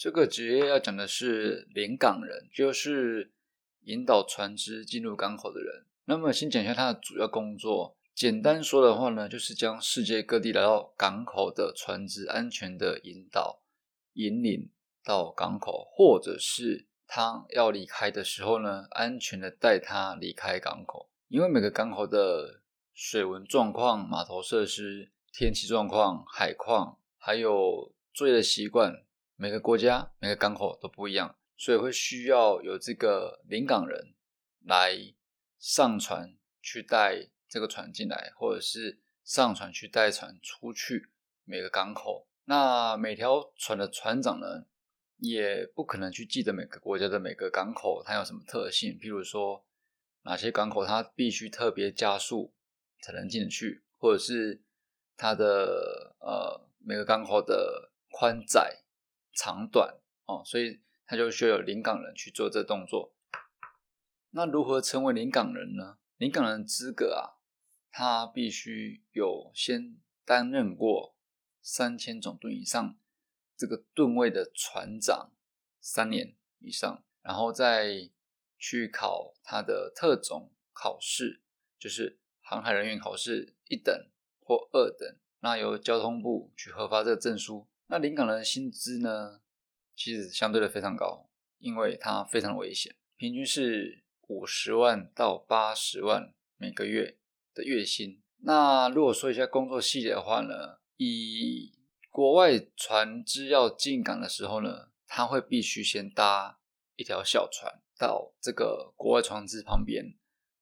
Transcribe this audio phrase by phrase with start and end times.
[0.00, 3.32] 这个职业要讲的是临港人，就是
[3.82, 5.84] 引导船只进入港口的人。
[6.06, 7.98] 那么先讲一下他的主要工作。
[8.14, 13.60] 简单说的话呢，就是将世界各地来到港口的船只安全的引导、
[14.14, 14.70] 引领
[15.04, 21.10] 到港口，或者是他要离开的时候呢，安全的带他离开港口。
[21.28, 22.62] 因为每个港口的
[22.94, 29.04] 水文状况、码头设施、天气状况、海况，还有作业的习惯，
[29.40, 34.14] 每个国家、每个港口都不一样，所以会需要有这个临港人
[34.64, 35.14] 来
[35.58, 37.30] 上船去带。
[37.52, 41.10] 这个船进来，或者是上船去带船出去
[41.42, 42.28] 每个港口。
[42.44, 44.66] 那每条船的船长呢，
[45.16, 48.96] 也不可能去记得每个国家的每个港口它有什么特性。
[49.00, 49.66] 譬如说，
[50.22, 52.54] 哪些港口它必须特别加速
[53.02, 54.62] 才能进去，或者是
[55.16, 58.84] 它的呃每个港口的宽窄
[59.32, 63.14] 长短哦，所以他就需要有临港人去做这动作。
[64.30, 65.98] 那如何成为临港人呢？
[66.16, 67.40] 临港人资格啊？
[67.90, 71.16] 他必须有先担任过
[71.60, 72.96] 三千总吨以上
[73.56, 75.32] 这个吨位的船长
[75.80, 78.10] 三年以上，然后再
[78.56, 81.42] 去考他的特种考试，
[81.78, 84.08] 就是航海人员考试一等
[84.40, 87.66] 或二等，那由交通部去核发这个证书。
[87.90, 89.40] 那临港的薪资呢，
[89.94, 97.18] 其实相对的非常高，因为它非常危险，平均是五十万到八十万每个月。
[97.52, 98.22] 的月薪。
[98.42, 101.72] 那如果说一下工作细节的话呢，以
[102.08, 106.60] 国外船只要进港的时候呢，他会必须先搭
[106.94, 110.16] 一条小船到这个国外船只旁边，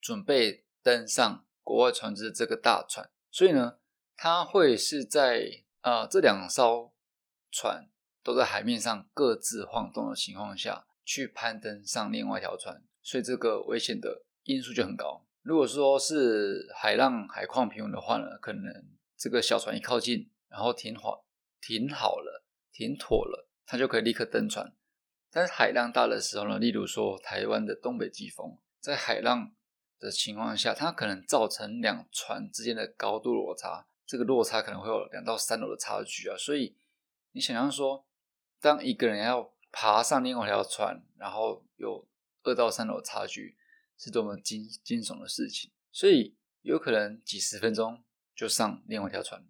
[0.00, 3.10] 准备登上国外船只这个大船。
[3.30, 3.78] 所以呢，
[4.16, 6.94] 他会是在呃这两艘
[7.50, 7.88] 船
[8.22, 15.26] 都在海面上各自晃动的情况下去攀登上另外一条船，所以这个危险的因素就很高。
[15.42, 18.72] 如果说是海浪海况平稳的话呢，可能
[19.16, 21.24] 这个小船一靠近，然后停好
[21.60, 24.74] 停好了，停妥了，它就可以立刻登船。
[25.30, 29.52] 但是海浪大的时候呢，例如说台湾的东北季风，在海浪
[29.98, 36.36] 的情况下，它可能造成两船之间的高度落差，这个落差可能会有两到三楼的差距啊。
[36.36, 36.76] 所以
[37.32, 38.06] 你想象说，
[38.60, 42.08] 当一个人要爬上另外一条船，然后有
[42.42, 43.56] 二到三楼差距。
[44.02, 48.02] 是多么惊惊悚的事情，所以有可能几十分钟
[48.34, 49.46] 就上另外一条船，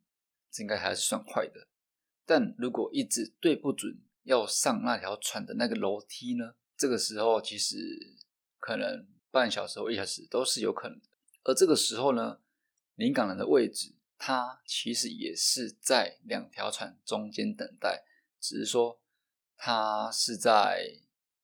[0.51, 1.69] 这应该还是算快的。
[2.27, 6.57] 但如果一直对不准要上那条船的那个楼梯呢？
[6.77, 7.77] 这个时候其实
[8.59, 11.07] 可能半小时或一小时都是有可能的。
[11.45, 12.41] 而这个时候呢，
[12.97, 18.05] 临港人的位置，他其实也是在两条船中间等待，
[18.39, 19.01] 只是说
[19.57, 21.01] 他是在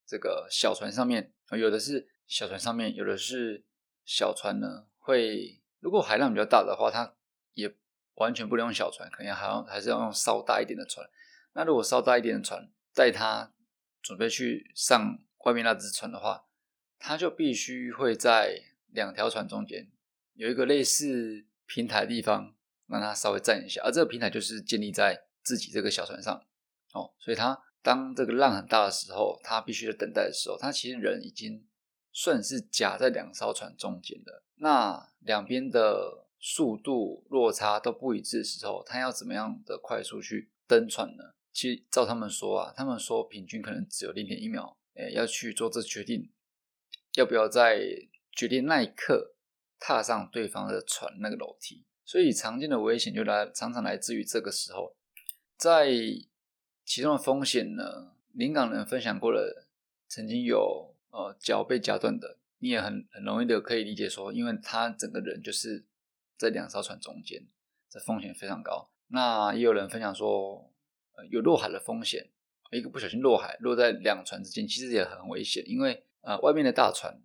[0.07, 2.11] 这个小船上面，有的是。
[2.29, 3.65] 小船上面有的是
[4.05, 7.15] 小船呢，会如果海浪比较大的话，它
[7.55, 7.73] 也
[8.15, 11.09] 完全不能用小船，可能还要还是要用稍大一点的船。
[11.53, 13.53] 那如果稍大一点的船带他
[14.03, 16.49] 准备去上外面那只船的话，
[16.99, 19.89] 他就必须会在两条船中间
[20.35, 22.56] 有一个类似平台的地方，
[22.89, 23.83] 让它稍微站一下。
[23.83, 26.35] 而这个平台就是建立在自己这个小船上
[26.93, 31.67] 哦，所以它当这个浪很大的时候，它必须在等待的时候，它其实人已经。
[32.19, 41.35] 算是夹在两艘船中间的，那两边的速度落差都不一致的时候，他要怎么样的快速去登船呢？
[41.53, 46.33] 其实照他们说啊，他们说平均可能只有零点一秒，诶，要去做这决定，
[47.17, 47.83] 要不要在
[48.33, 49.35] 决定那一刻
[49.79, 51.85] 踏上对方的船那个楼梯。
[52.07, 54.97] 所以常见的危险就来常常来自于这个时候，
[55.59, 55.91] 在
[56.87, 59.67] 其中的风险呢，临港人分享过了，
[60.09, 60.95] 曾经有。
[61.09, 65.83] 呃，脚被夹断的，你也很很容易的可以理解说，因为他整个人就是
[66.37, 67.47] 在两艘船中间，
[67.89, 68.91] 这风险非常高。
[69.07, 70.71] 那也有人分享说，
[71.15, 72.29] 呃，有落海的风险，
[72.71, 77.19] 一个不小心落海，落在两船之间，其实也很危险，因为呃，外面的大船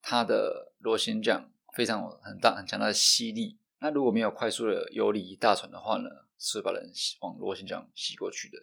[0.00, 6.10] 它的螺旋桨非常很大很强大的吸力，那如果没有快速的游离大船的话呢，
[6.40, 6.90] 是把人
[7.20, 8.58] 往螺旋桨吸过去的。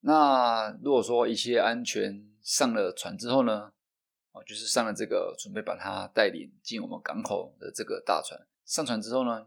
[0.00, 3.70] 那如果说一切安全上了船之后呢？
[4.30, 9.46] 哦，就是上了这个准备把它带领进我们港口的这个大船，上船之后呢，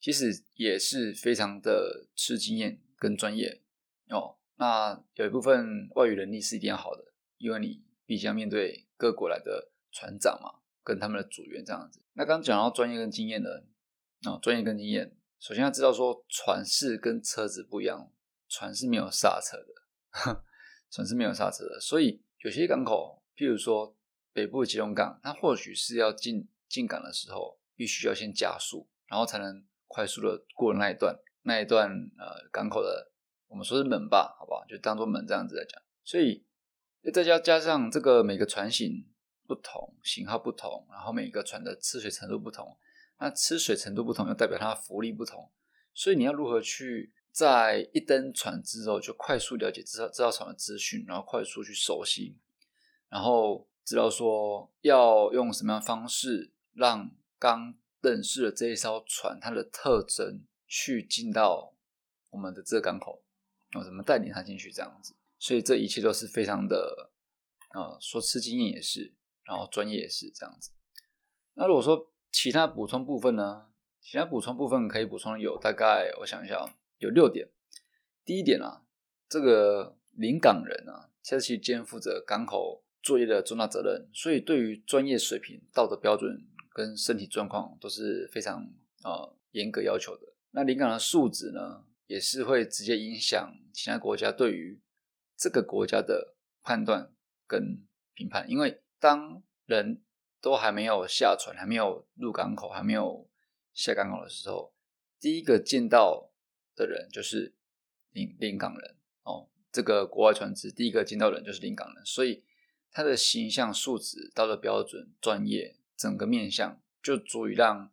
[0.00, 3.60] 其实也是非常的吃经验跟专业
[4.08, 4.36] 哦。
[4.56, 12.00] 那有一部分外语能力是一定要好的，因为你必将面对各国来的船长嘛，跟他们的组员这样子。
[12.14, 13.50] 那刚讲到专业跟经验呢
[14.24, 18.10] 哦，专业跟经验，首先要知道说船是跟车子不一样，
[18.48, 20.44] 船是没有刹车的，
[20.90, 21.78] 船是没有刹车的。
[21.80, 23.94] 所以有些港口，譬如说
[24.32, 33.12] 北部的基隆港，它或许是要进进港的时候，必须要先加速，然后才能快速的过那一段那一段呃港口的，
[33.48, 34.64] 我们说是门吧，好不好？
[34.66, 35.80] 就当做门这样子来讲。
[36.02, 36.44] 所以
[37.12, 39.06] 再加加上这个每个船型
[39.46, 42.76] 不同，型号不同，然后每个船的吃水程度不同。
[43.18, 45.50] 那吃水程度不同，又代表它浮力不同，
[45.94, 52.38] 所以你要如何去在一登船之后就快速了解知道知道船的资讯，然后快速去熟悉，
[53.08, 61.74] 然后知道说要用什么样的方式让刚认识的这一艘船它的特征去进到
[62.30, 63.24] 我们的这个港口，
[63.78, 67.10] 我怎么带领它进去这样子，所以这一切都是非常的，
[67.74, 69.14] 呃，说吃经验也是，
[69.44, 70.70] 然后专业也是这样子。
[71.54, 73.68] 那如果说，其他补充部分呢？
[73.98, 77.48] 其他补充部分可以补充有大概，我想一下，有六点。
[78.26, 78.82] 第一点啊，
[79.26, 90.34] 这个临港人啊，其实肩负着港口作业的重大责任，所以对于专业水平、道德标准跟身体状况都是非常啊严格要求的。
[90.50, 94.78] 那临港的素质呢，也是会直接影响其他国家对于
[95.38, 97.10] 这个国家的判断
[97.46, 100.02] 跟评判，因为当人。
[100.46, 103.28] 都还没有下船，还没有入港口，还没有
[103.74, 104.72] 下港口的时候，
[105.18, 106.30] 第一个见到
[106.76, 107.52] 的人就是
[108.12, 108.94] 临临港人
[109.24, 109.48] 哦。
[109.72, 112.44] 这个国外船只第一个见到的人就是临港人，所以
[112.92, 117.90] 他的形象素质、道德标准、专业整个面相，就足以让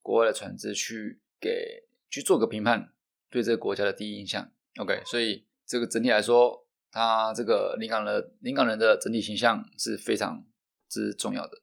[0.00, 2.92] 国外的船只去给去做个评判，
[3.28, 4.52] 对这个国家的第一印象。
[4.76, 10.46] OK，所以这个整体来说，他这个临港人临港人的整体形象是非常
[10.88, 11.60] 之重要的。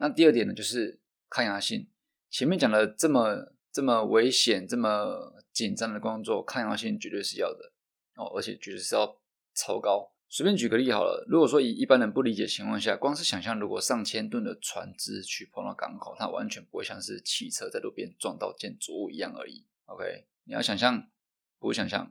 [0.00, 0.98] 那第二点呢，就是
[1.28, 1.86] 抗压性。
[2.30, 7.72] 前面讲的这么这么危险、这么紧张的工作，抗压性绝对是要的
[8.14, 9.20] 哦，而且绝对是要
[9.54, 10.10] 超高。
[10.30, 19.66] 随便举个例好了，如果说以一般人不理解情况下，光是想象如果上千吨的船只去碰到港口，它完全不会像是汽车在路边撞到建筑物一样而已。
[19.84, 21.10] OK，你要想象，
[21.58, 22.10] 不会想象，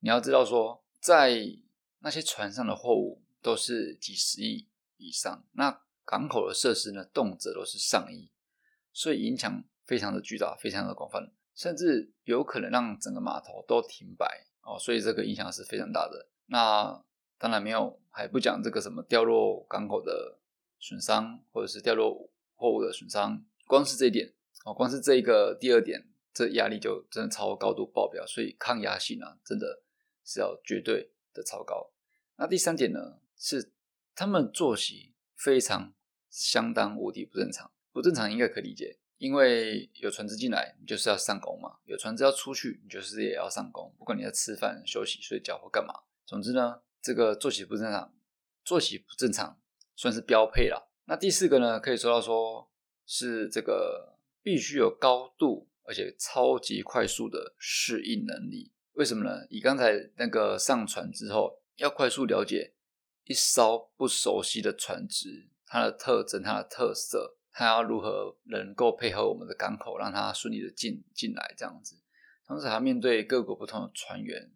[0.00, 1.56] 你要知道说，在
[2.00, 4.68] 那些船上的货物都是几十亿
[4.98, 5.80] 以上，那。
[6.04, 8.30] 港口的设施呢，动辄都是上亿，
[8.92, 16.28] 所以影响非常的巨大，非常的广泛，甚至有可能让整个码头都停摆哦，所以这个影响是非常大的。
[16.46, 17.02] 那
[17.38, 20.38] 当然没有，还不讲这个什么掉落港口的
[20.78, 24.34] 损伤，或者是掉落货物的损伤，光是这一点
[24.66, 29.82] 哦，光是这一个第二点，这压力就真的超高度爆表，所以抗压性啊，真的
[30.22, 31.90] 是要绝对的超高。
[32.36, 33.72] 那第三点呢，是
[34.14, 35.13] 他们作息。
[35.44, 35.92] 非常
[36.30, 45.92] 相当无敌不正常，不正常应该可以理解，因为有船只进来，你就是要上工嘛；有船只要出去，你就是也要上工，不管你在吃饭、休息、睡觉或干嘛。
[46.24, 48.14] 总之呢，这个作息不正常，
[48.64, 49.60] 作息不正常
[49.94, 50.90] 算是标配了。
[51.04, 52.70] 那第四个呢，可以说到说
[53.04, 58.72] 是这个必须有高度而且超级快速的适应能力。
[58.92, 59.46] 为什么呢？
[59.50, 62.72] 以刚才那个上船之后要快速了解。
[63.24, 71.96] 一艘不熟悉的船只，它的特征、它的特色，它要如何能够配合我们的港口，让它顺利的进进来这样子。
[72.46, 74.52] 同时还面对各国不同的船员，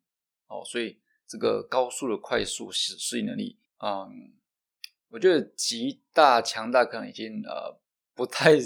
[0.49, 4.35] 哦，所以这个高速的快速适适应能力，嗯，
[5.09, 7.81] 我觉得极大强大可能已经呃
[8.15, 8.59] 不太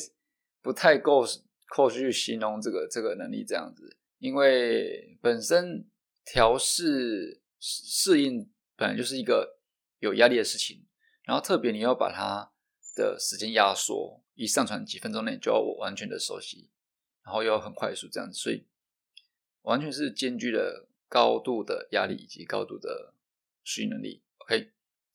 [0.61, 1.25] 不太够
[1.69, 5.89] 够去形容这个这个能力这样子，因为本身
[6.25, 9.61] 调试适应本来就是一个。
[10.03, 10.85] 有压力的事情，
[11.23, 12.53] 然后特别你要把它
[12.97, 16.71] 的时间压缩，一上传几分钟内就要我完全的熟悉，
[17.25, 18.67] 然后又要很快速这样子，所以
[19.63, 23.15] 完全是兼具了高度的压力以及高度的
[23.63, 24.25] 适应能力。
[24.39, 24.73] OK，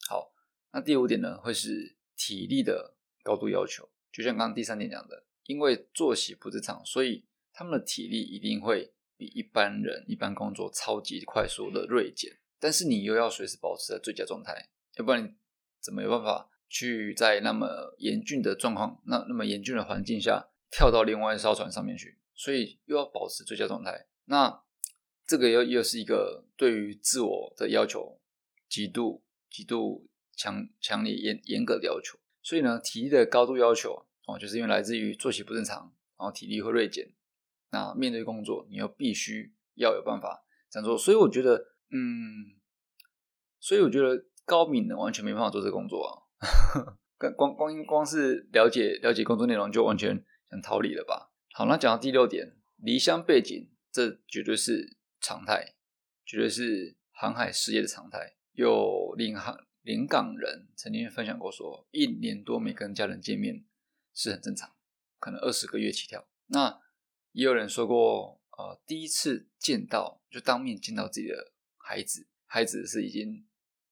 [0.08, 0.34] 好，
[0.72, 14.70] 那第五点呢，会是体力的高度要求，就像刚刚第三点讲的，因为作息不正常，所以他们的体力一定会比一般人一般工作超级快速的锐减，但是你又要随时保持在最佳状态。
[14.98, 15.36] 要不然
[15.80, 22.18] 怎么有办法去在那么严峻的状况、那那么严峻的环境下跳到另外一艘船上面去？
[22.36, 24.64] 所以又要保持最佳状态，那
[25.26, 28.20] 这个又又是一个对于自我的要求
[28.68, 32.20] 极度、极度强、强烈、严严格的要求。
[32.42, 37.14] 所以呢，体力的高度要求哦，就是因为来自于作息不正常，然后体力会锐减。
[37.72, 40.98] 那面对工作，你又必须要有办法这样做。
[40.98, 41.58] 所以我觉得，
[41.92, 42.56] 嗯，
[43.60, 44.26] 所以我觉得。
[44.48, 46.24] 高敏的，完全没办法做这个工作啊！
[47.36, 51.34] 光光光是了解了解工作内容，就完全想逃离了吧？
[51.54, 55.76] 好，那讲到第六点，离乡背景，这绝对是常态，
[56.26, 58.38] 绝对是航海事业的常态。
[58.54, 63.66] 有领航临港人曾经分享过说，一年多没跟家人见面
[64.14, 64.72] 是很正常，
[65.20, 66.26] 可能二十个月起跳。
[66.48, 66.80] 那
[67.34, 73.46] 也有人说过，呃，第一次见到就当面见到自己的孩子，孩子是已经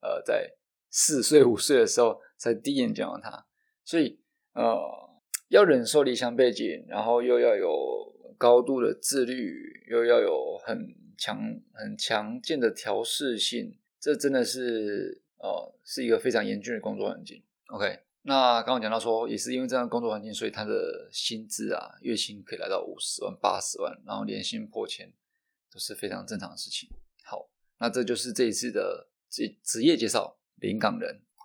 [0.06, 0.54] 呃在
[0.90, 3.46] 四岁五岁的时候才第一眼见到他，
[3.84, 4.20] 所以
[4.54, 4.80] 呃
[5.50, 11.38] 要忍受离乡背景，然后又要有高度的自律，又要有很强
[11.74, 17.44] 很强健的调试性，这真的是呃是一个非常严峻的工作环境。
[17.70, 18.02] OK。
[18.28, 25.14] 那刚刚讲到说，也是因为这样的工作环境，所以他的薪资啊，月薪可以来到五十万、八十万，然后年薪破千，
[25.72, 26.90] 都是非常正常的事情。
[27.24, 27.48] 好，
[27.78, 31.25] 那这就是这一次的职职业介绍——临港人。